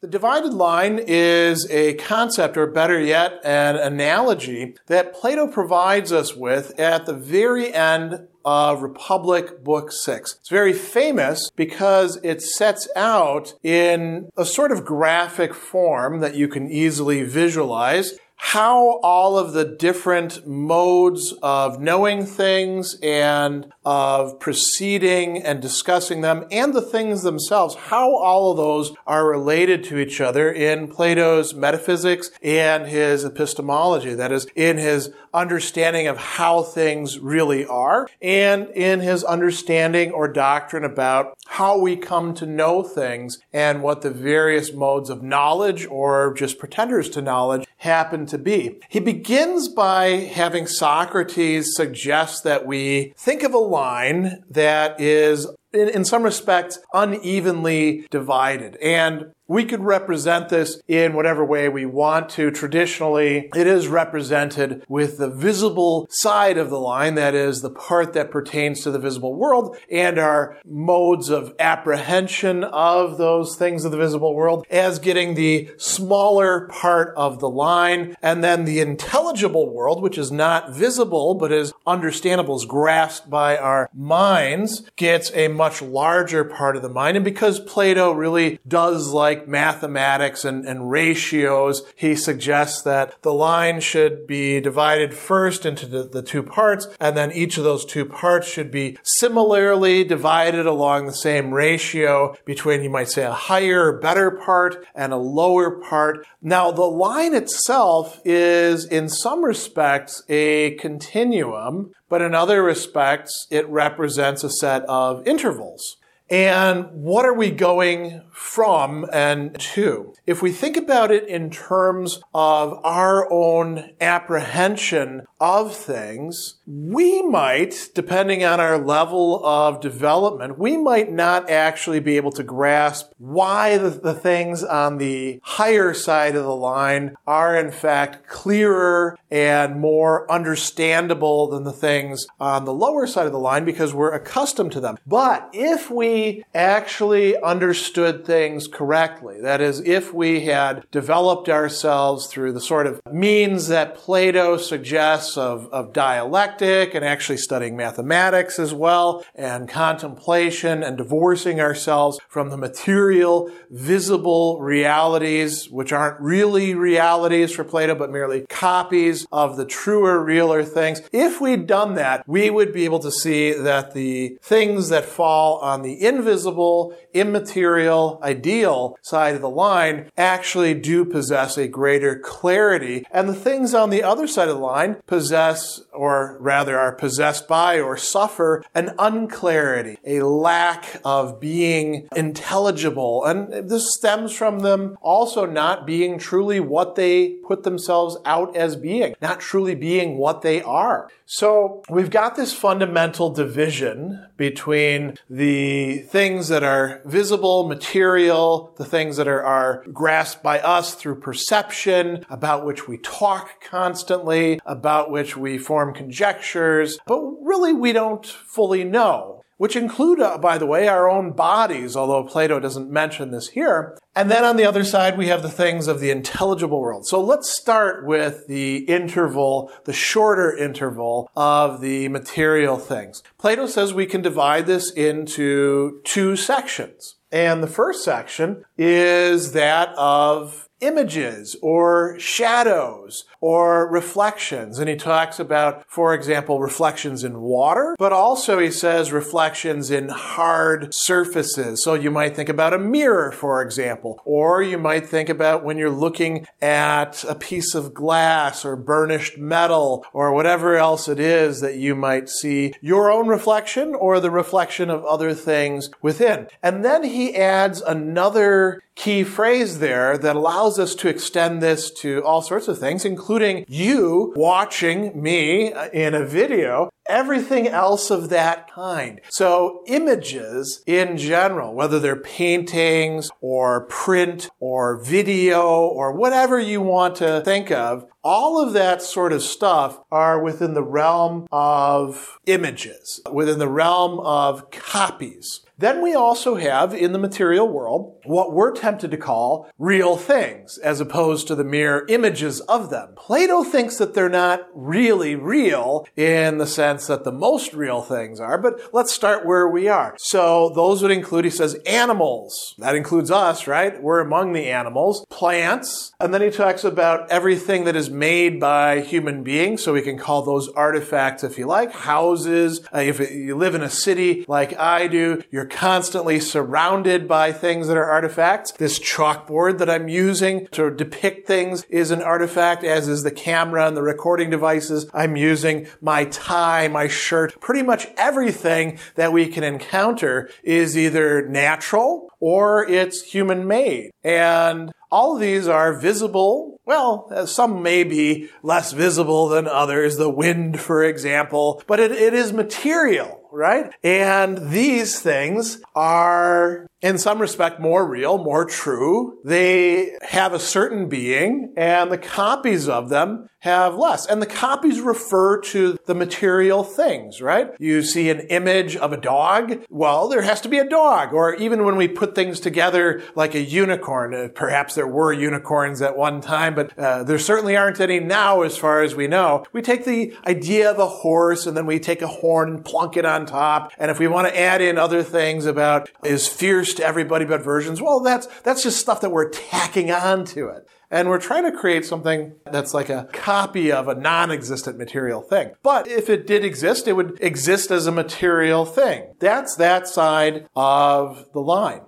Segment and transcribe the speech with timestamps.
[0.00, 6.34] The divided line is a concept, or better yet, an analogy that Plato provides us
[6.34, 10.36] with at the very end of Republic Book 6.
[10.40, 16.48] It's very famous because it sets out in a sort of graphic form that you
[16.48, 25.42] can easily visualize how all of the different modes of knowing things and of proceeding
[25.42, 30.22] and discussing them and the things themselves, how all of those are related to each
[30.22, 34.14] other in Plato's metaphysics and his epistemology.
[34.14, 40.28] That is, in his understanding of how things really are and in his understanding or
[40.28, 45.86] doctrine about how we come to know things and what the various modes of knowledge
[45.86, 48.78] or just pretenders to knowledge happen to be.
[48.88, 55.88] He begins by having Socrates suggest that we think of a line that is in,
[55.88, 58.76] in, some respects unevenly divided.
[58.76, 62.52] And we could represent this in whatever way we want to.
[62.52, 68.12] Traditionally, it is represented with the visible side of the line, that is, the part
[68.12, 73.90] that pertains to the visible world, and our modes of apprehension of those things of
[73.90, 79.74] the visible world as getting the smaller part of the line, and then the intelligible
[79.74, 85.48] world, which is not visible but is understandable, is grasped by our minds, gets a
[85.48, 87.16] much larger part of the mind.
[87.16, 93.32] And because Plato really does like like mathematics and, and ratios, he suggests that the
[93.32, 97.84] line should be divided first into the, the two parts, and then each of those
[97.84, 103.32] two parts should be similarly divided along the same ratio between, you might say, a
[103.32, 106.26] higher, better part and a lower part.
[106.42, 113.68] Now, the line itself is, in some respects, a continuum, but in other respects, it
[113.68, 115.96] represents a set of intervals.
[116.30, 120.14] And what are we going from and to?
[120.26, 127.88] If we think about it in terms of our own apprehension of things, we might,
[127.94, 133.78] depending on our level of development, we might not actually be able to grasp why
[133.78, 139.80] the, the things on the higher side of the line are in fact clearer and
[139.80, 144.72] more understandable than the things on the lower side of the line because we're accustomed
[144.72, 144.98] to them.
[145.06, 152.52] But if we actually understood things correctly, that is, if we had developed ourselves through
[152.52, 158.72] the sort of means that Plato suggests of, of dialectic and actually studying mathematics as
[158.74, 167.52] well, and contemplation and divorcing ourselves from the material, visible realities, which aren't really realities
[167.52, 171.00] for Plato, but merely copies of the truer, realer things.
[171.12, 175.58] If we'd done that, we would be able to see that the things that fall
[175.58, 183.04] on the invisible, immaterial, ideal side of the line actually do possess a greater clarity,
[183.10, 187.46] and the things on the other side of the line possess, or rather are possessed
[187.46, 193.22] by or suffer an unclarity, a lack of being intelligible.
[193.26, 198.76] And this stems from them also not being truly what they put themselves out as
[198.76, 201.10] being, not truly being what they are.
[201.26, 209.16] So we've got this fundamental division between the things that are visible, material, the things
[209.16, 215.36] that are, are grasped by us through perception, about which we talk constantly, about which
[215.36, 220.88] we form conjectures, but really we don't fully know which include, uh, by the way,
[220.88, 223.98] our own bodies, although Plato doesn't mention this here.
[224.16, 227.06] And then on the other side, we have the things of the intelligible world.
[227.06, 233.22] So let's start with the interval, the shorter interval of the material things.
[233.36, 237.16] Plato says we can divide this into two sections.
[237.30, 244.78] And the first section is that of images or shadows or reflections.
[244.78, 250.08] And he talks about, for example, reflections in water, but also he says reflections in
[250.08, 251.82] hard surfaces.
[251.82, 255.78] So you might think about a mirror, for example, or you might think about when
[255.78, 261.60] you're looking at a piece of glass or burnished metal or whatever else it is
[261.60, 266.46] that you might see your own reflection or the reflection of other things within.
[266.62, 272.22] And then he adds another key phrase there that allows us to extend this to
[272.22, 278.28] all sorts of things, including you watching me uh, in a video everything else of
[278.28, 279.20] that kind.
[279.30, 287.16] So images in general, whether they're paintings or print or video or whatever you want
[287.16, 293.20] to think of, all of that sort of stuff are within the realm of images,
[293.32, 295.62] within the realm of copies.
[295.80, 300.76] Then we also have in the material world what we're tempted to call real things
[300.76, 303.14] as opposed to the mere images of them.
[303.16, 308.40] Plato thinks that they're not really real in the sense that the most real things
[308.40, 310.14] are, but let's start where we are.
[310.18, 312.74] So those would include, he says, animals.
[312.76, 314.02] That includes us, right?
[314.02, 315.24] We're among the animals.
[315.30, 316.12] Plants.
[316.20, 319.82] And then he talks about everything that is made by human beings.
[319.82, 321.92] So we can call those artifacts if you like.
[321.92, 322.86] Houses.
[322.94, 327.88] Uh, if you live in a city like I do, you're constantly surrounded by things
[327.88, 328.72] that are artifacts.
[328.72, 333.86] This chalkboard that I'm using to depict things is an artifact, as is the camera
[333.86, 335.86] and the recording devices I'm using.
[336.00, 342.86] My tie, my shirt, pretty much everything that we can encounter is either natural or
[342.88, 344.10] it's human made.
[344.22, 346.80] And all of these are visible.
[346.84, 352.12] Well, uh, some may be less visible than others, the wind, for example, but it,
[352.12, 353.92] it is material right?
[354.02, 359.38] And these things are in some respect more real, more true.
[359.44, 364.26] They have a certain being and the copies of them have less.
[364.26, 367.70] And the copies refer to the material things, right?
[367.78, 369.84] You see an image of a dog.
[369.88, 371.32] Well, there has to be a dog.
[371.32, 376.00] Or even when we put things together like a unicorn, uh, perhaps there were unicorns
[376.02, 379.64] at one time, but uh, there certainly aren't any now as far as we know.
[379.72, 383.16] We take the idea of a horse and then we take a horn and plunk
[383.16, 383.92] it on top.
[383.98, 387.62] And if we want to add in other things about is fierce to everybody but
[387.62, 388.00] versions.
[388.00, 390.88] Well, that's, that's just stuff that we're tacking on to it.
[391.10, 395.72] And we're trying to create something that's like a copy of a non-existent material thing.
[395.82, 399.34] But if it did exist, it would exist as a material thing.
[399.40, 402.02] That's that side of the line.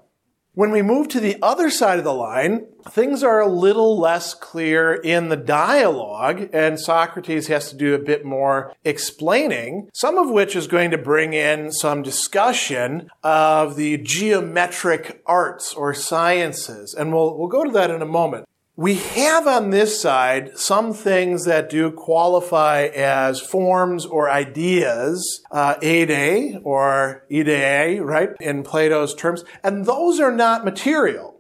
[0.54, 4.34] When we move to the other side of the line, things are a little less
[4.34, 10.28] clear in the dialogue, and Socrates has to do a bit more explaining, some of
[10.28, 16.92] which is going to bring in some discussion of the geometric arts or sciences.
[16.92, 18.44] And we'll, we'll go to that in a moment.
[18.76, 25.74] We have on this side some things that do qualify as forms or ideas, uh,
[25.82, 31.31] ide or idee, right, in Plato's terms, and those are not material.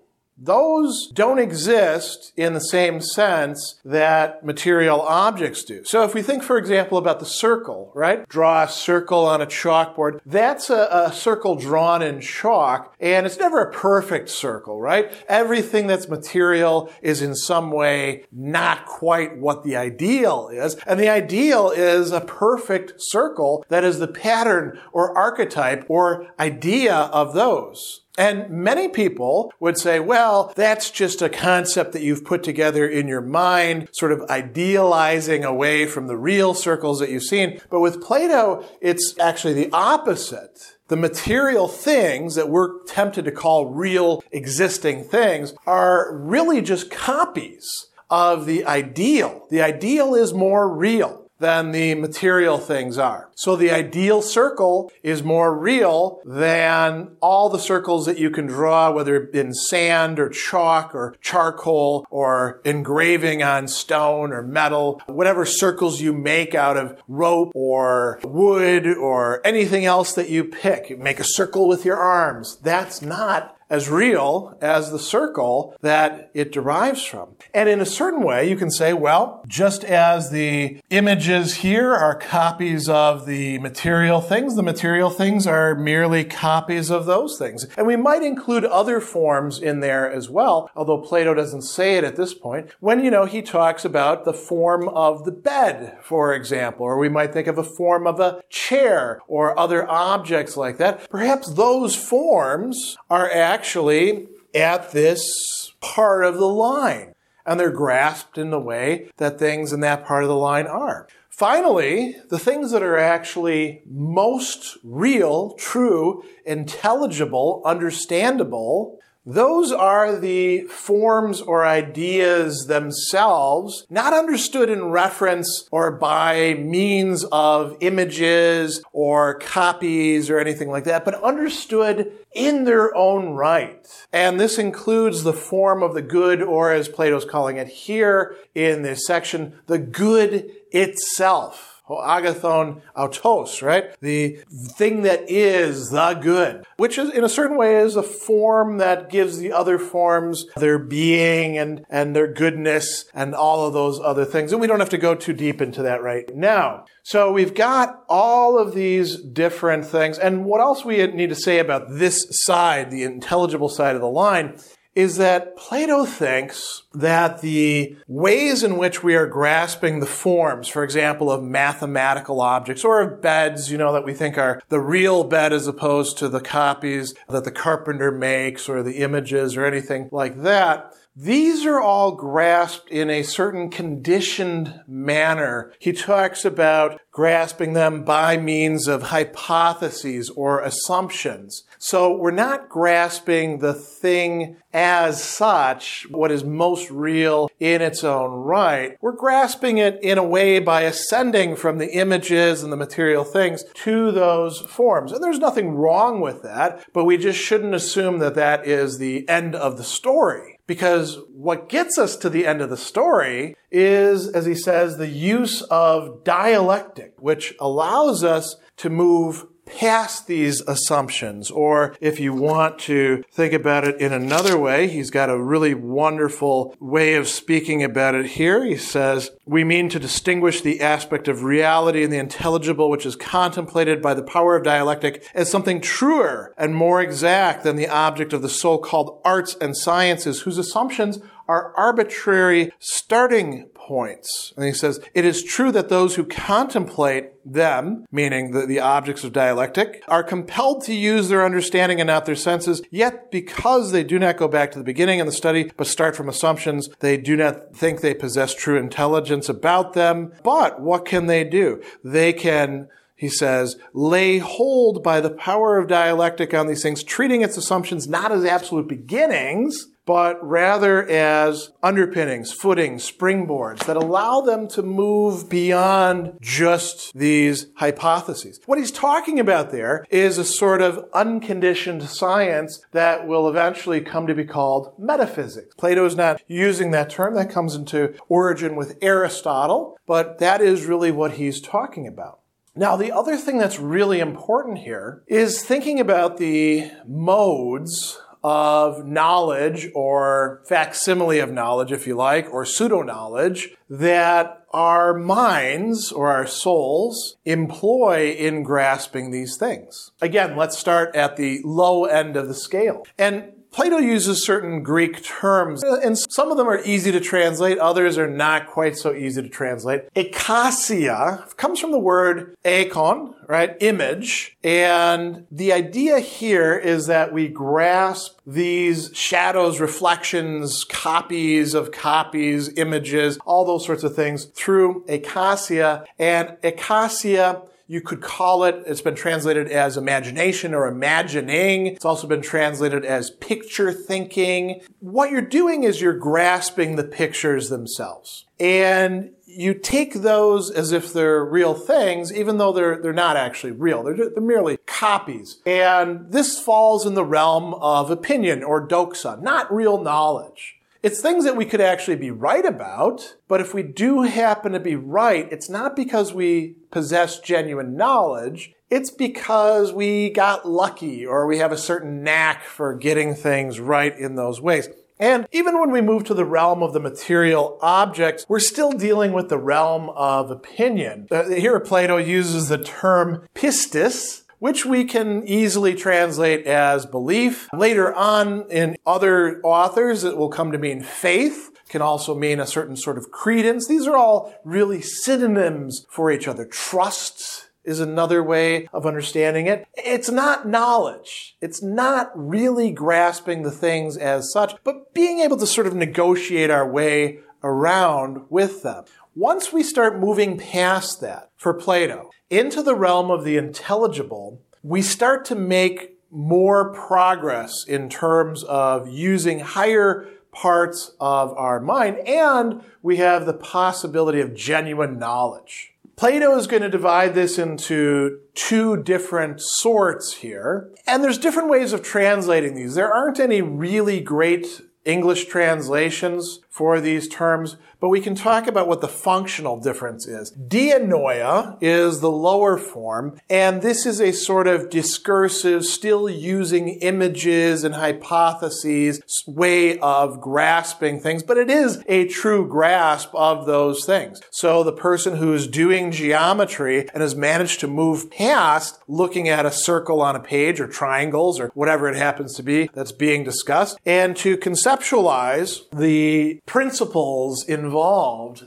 [0.44, 5.84] Those don't exist in the same sense that material objects do.
[5.84, 8.28] So if we think, for example, about the circle, right?
[8.28, 10.18] Draw a circle on a chalkboard.
[10.26, 15.12] That's a, a, circle drawn in chalk, and it's never a perfect circle, right?
[15.28, 20.74] Everything that's material is in some way not quite what the ideal is.
[20.86, 26.94] And the ideal is a perfect circle that is the pattern or archetype or idea
[26.94, 28.01] of those.
[28.18, 33.08] And many people would say, well, that's just a concept that you've put together in
[33.08, 37.60] your mind, sort of idealizing away from the real circles that you've seen.
[37.70, 40.76] But with Plato, it's actually the opposite.
[40.88, 47.88] The material things that we're tempted to call real existing things are really just copies
[48.10, 49.46] of the ideal.
[49.48, 53.30] The ideal is more real than the material things are.
[53.34, 58.90] So the ideal circle is more real than all the circles that you can draw,
[58.92, 66.00] whether in sand or chalk or charcoal or engraving on stone or metal, whatever circles
[66.00, 70.90] you make out of rope or wood or anything else that you pick.
[70.90, 72.56] You make a circle with your arms.
[72.62, 77.34] That's not as real as the circle that it derives from.
[77.54, 82.14] And in a certain way, you can say, well, just as the images here are
[82.14, 87.66] copies of the material things, the material things are merely copies of those things.
[87.78, 92.04] And we might include other forms in there as well, although Plato doesn't say it
[92.04, 96.34] at this point, when, you know, he talks about the form of the bed, for
[96.34, 100.76] example, or we might think of a form of a chair or other objects like
[100.76, 101.08] that.
[101.08, 107.14] Perhaps those forms are actually actually at this part of the line.
[107.46, 111.06] And they're grasped in the way that things in that part of the line are.
[111.30, 121.40] Finally, the things that are actually most real, true, intelligible, understandable, Those are the forms
[121.40, 130.40] or ideas themselves, not understood in reference or by means of images or copies or
[130.40, 133.86] anything like that, but understood in their own right.
[134.12, 138.82] And this includes the form of the good, or as Plato's calling it here in
[138.82, 143.94] this section, the good itself agathon autos, right?
[144.00, 148.78] The thing that is the good, which is in a certain way is a form
[148.78, 154.00] that gives the other forms their being and, and their goodness and all of those
[154.00, 154.52] other things.
[154.52, 156.84] And we don't have to go too deep into that right now.
[157.02, 160.18] So we've got all of these different things.
[160.18, 164.08] And what else we need to say about this side, the intelligible side of the
[164.08, 164.56] line,
[164.94, 170.84] is that Plato thinks that the ways in which we are grasping the forms, for
[170.84, 175.24] example, of mathematical objects or of beds, you know, that we think are the real
[175.24, 180.08] bed as opposed to the copies that the carpenter makes or the images or anything
[180.12, 185.74] like that, these are all grasped in a certain conditioned manner.
[185.78, 191.64] He talks about grasping them by means of hypotheses or assumptions.
[191.78, 198.30] So we're not grasping the thing as such, what is most real in its own
[198.30, 198.96] right.
[199.02, 203.64] We're grasping it in a way by ascending from the images and the material things
[203.74, 205.12] to those forms.
[205.12, 209.28] And there's nothing wrong with that, but we just shouldn't assume that that is the
[209.28, 210.51] end of the story.
[210.72, 215.06] Because what gets us to the end of the story is, as he says, the
[215.06, 221.50] use of dialectic, which allows us to move past these assumptions.
[221.50, 225.74] Or if you want to think about it in another way, he's got a really
[225.74, 228.64] wonderful way of speaking about it here.
[228.64, 233.16] He says, we mean to distinguish the aspect of reality and the intelligible which is
[233.16, 238.32] contemplated by the power of dialectic as something truer and more exact than the object
[238.32, 244.52] of the so-called arts and sciences whose assumptions are arbitrary starting points.
[244.56, 249.24] And he says, it is true that those who contemplate them, meaning the, the objects
[249.24, 254.04] of dialectic, are compelled to use their understanding and not their senses, yet because they
[254.04, 257.16] do not go back to the beginning of the study, but start from assumptions, they
[257.16, 260.32] do not think they possess true intelligence about them.
[260.42, 261.82] But what can they do?
[262.04, 262.88] They can
[263.22, 268.08] he says, lay hold by the power of dialectic on these things, treating its assumptions
[268.08, 275.48] not as absolute beginnings, but rather as underpinnings, footings, springboards that allow them to move
[275.48, 278.60] beyond just these hypotheses.
[278.66, 284.26] What he's talking about there is a sort of unconditioned science that will eventually come
[284.26, 285.74] to be called metaphysics.
[285.76, 287.34] Plato is not using that term.
[287.34, 292.40] That comes into origin with Aristotle, but that is really what he's talking about.
[292.74, 299.88] Now, the other thing that's really important here is thinking about the modes of knowledge
[299.94, 306.46] or facsimile of knowledge, if you like, or pseudo knowledge that our minds or our
[306.46, 310.12] souls employ in grasping these things.
[310.20, 313.06] Again, let's start at the low end of the scale.
[313.18, 318.18] And Plato uses certain Greek terms, and some of them are easy to translate, others
[318.18, 320.12] are not quite so easy to translate.
[320.14, 323.74] Eikasia comes from the word eikon, right?
[323.80, 324.58] Image.
[324.62, 333.38] And the idea here is that we grasp these shadows, reflections, copies of copies, images,
[333.46, 336.04] all those sorts of things through eikasia.
[336.18, 341.88] And eikasia you could call it, it's been translated as imagination or imagining.
[341.88, 344.80] It's also been translated as picture thinking.
[345.00, 348.46] What you're doing is you're grasping the pictures themselves.
[348.58, 353.72] And you take those as if they're real things, even though they're, they're not actually
[353.72, 354.02] real.
[354.02, 355.60] They're, they're merely copies.
[355.66, 360.78] And this falls in the realm of opinion or doxa, not real knowledge.
[361.02, 364.78] It's things that we could actually be right about, but if we do happen to
[364.78, 368.72] be right, it's not because we possess genuine knowledge.
[368.88, 374.16] It's because we got lucky or we have a certain knack for getting things right
[374.16, 374.90] in those ways.
[375.18, 379.32] And even when we move to the realm of the material objects, we're still dealing
[379.32, 381.26] with the realm of opinion.
[381.30, 387.68] Uh, here Plato uses the term pistis, which we can easily translate as belief.
[387.72, 392.66] Later on in other authors, it will come to mean faith can also mean a
[392.66, 393.88] certain sort of credence.
[393.88, 396.64] These are all really synonyms for each other.
[396.64, 399.84] Trust is another way of understanding it.
[399.94, 401.56] It's not knowledge.
[401.60, 406.70] It's not really grasping the things as such, but being able to sort of negotiate
[406.70, 409.04] our way around with them.
[409.34, 415.00] Once we start moving past that for Plato into the realm of the intelligible, we
[415.00, 422.82] start to make more progress in terms of using higher parts of our mind, and
[423.02, 425.94] we have the possibility of genuine knowledge.
[426.16, 430.90] Plato is going to divide this into two different sorts here.
[431.06, 432.94] And there's different ways of translating these.
[432.94, 438.88] There aren't any really great English translations for these terms, but we can talk about
[438.88, 440.52] what the functional difference is.
[440.58, 447.84] Dianoia is the lower form, and this is a sort of discursive, still using images
[447.84, 454.40] and hypotheses way of grasping things, but it is a true grasp of those things.
[454.50, 459.64] So the person who is doing geometry and has managed to move past looking at
[459.64, 463.44] a circle on a page or triangles or whatever it happens to be that's being
[463.44, 467.91] discussed and to conceptualize the principles involved,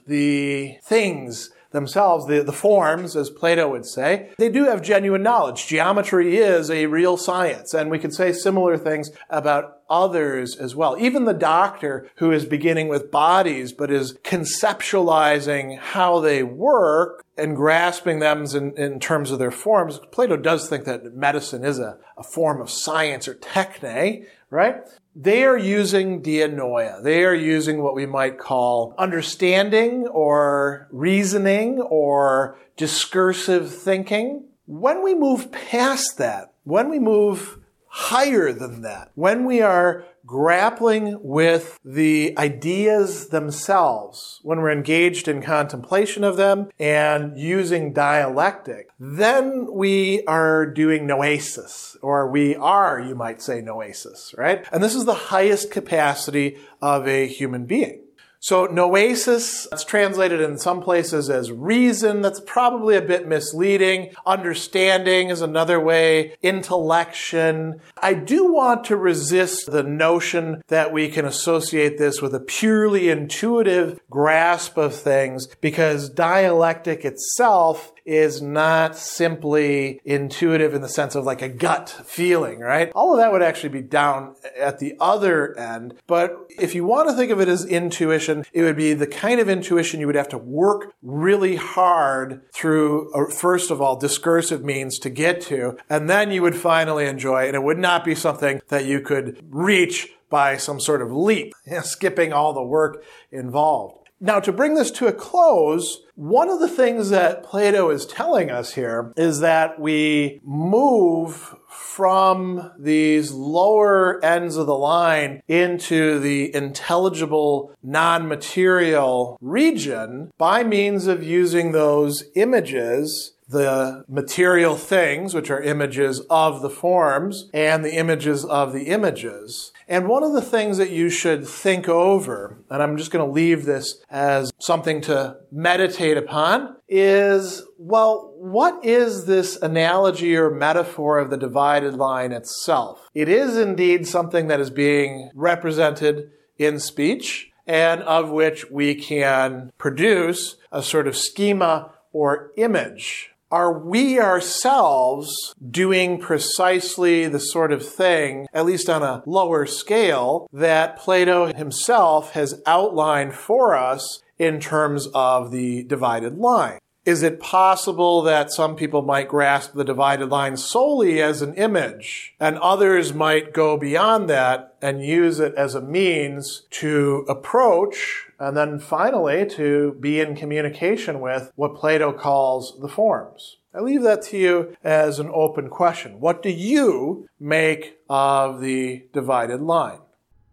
[0.08, 5.68] the things themselves, the, the forms, as Plato would say, they do have genuine knowledge.
[5.68, 10.98] Geometry is a real science, and we could say similar things about others as well.
[10.98, 17.56] Even the doctor who is beginning with bodies, but is conceptualizing how they work and
[17.56, 20.00] grasping them in, in terms of their forms.
[20.12, 24.78] Plato does think that medicine is a, a form of science or techne, right?
[25.16, 27.02] They are using dianoia.
[27.02, 34.50] They are using what we might call understanding or reasoning or discursive thinking.
[34.66, 41.18] When we move past that, when we move higher than that, when we are grappling
[41.22, 49.68] with the ideas themselves, when we're engaged in contemplation of them and using dialectic, then
[49.72, 54.66] we are doing noesis, or we are, you might say, noesis, right?
[54.72, 58.05] And this is the highest capacity of a human being.
[58.46, 62.22] So noesis, that's translated in some places as reason.
[62.22, 64.14] That's probably a bit misleading.
[64.24, 66.36] Understanding is another way.
[66.44, 67.82] Intellection.
[68.04, 73.10] I do want to resist the notion that we can associate this with a purely
[73.10, 81.26] intuitive grasp of things because dialectic itself is not simply intuitive in the sense of
[81.26, 82.92] like a gut feeling, right?
[82.94, 85.96] All of that would actually be down at the other end.
[86.08, 89.40] But if you want to think of it as intuition, it would be the kind
[89.40, 94.64] of intuition you would have to work really hard through, uh, first of all, discursive
[94.64, 98.16] means to get to, and then you would finally enjoy, and it would not be
[98.16, 101.54] something that you could reach by some sort of leap,
[101.84, 103.98] skipping all the work involved.
[104.20, 108.50] Now, to bring this to a close, one of the things that Plato is telling
[108.50, 116.56] us here is that we move from these lower ends of the line into the
[116.56, 126.20] intelligible, non-material region by means of using those images the material things, which are images
[126.30, 129.72] of the forms, and the images of the images.
[129.88, 133.32] And one of the things that you should think over, and I'm just going to
[133.32, 141.20] leave this as something to meditate upon, is, well, what is this analogy or metaphor
[141.20, 143.08] of the divided line itself?
[143.14, 149.72] It is indeed something that is being represented in speech and of which we can
[149.78, 157.88] produce a sort of schema or image are we ourselves doing precisely the sort of
[157.88, 164.60] thing, at least on a lower scale, that Plato himself has outlined for us in
[164.60, 166.80] terms of the divided line?
[167.06, 172.34] Is it possible that some people might grasp the divided line solely as an image
[172.40, 178.56] and others might go beyond that and use it as a means to approach and
[178.56, 183.58] then finally to be in communication with what Plato calls the forms?
[183.74, 186.20] I leave that to you as an open question.
[186.20, 190.00] What do you make of the divided line?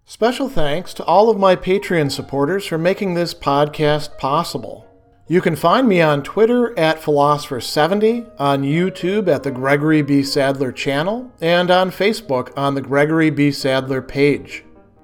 [0.05, 4.89] Special thanks to all of my Patreon supporters for making this podcast possible.
[5.29, 10.25] You can find me on Twitter at Philosopher70, on YouTube at the Gregory B.
[10.25, 13.53] Sadler channel, and on Facebook on the Gregory B.
[13.53, 14.65] Sadler page.